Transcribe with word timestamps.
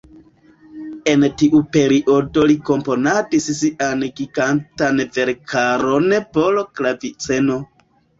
En 1.11 1.25
tiu 1.41 1.57
periodo 1.75 2.45
li 2.51 2.55
komponadis 2.69 3.45
sian 3.57 4.01
gigantan 4.21 5.03
verkaron 5.19 6.09
por 6.39 6.59
klaviceno. 6.81 7.59